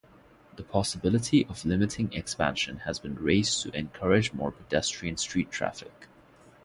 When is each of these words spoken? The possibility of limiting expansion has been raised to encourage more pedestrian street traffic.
The 0.55 0.63
possibility 0.63 1.45
of 1.45 1.63
limiting 1.63 2.11
expansion 2.13 2.77
has 2.87 2.97
been 2.97 3.13
raised 3.19 3.61
to 3.61 3.77
encourage 3.77 4.33
more 4.33 4.51
pedestrian 4.51 5.17
street 5.17 5.51
traffic. 5.51 6.07